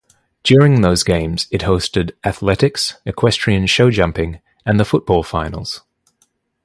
[0.41, 5.83] During those games, it hosted athletics, equestrian show jumping, and the football finals.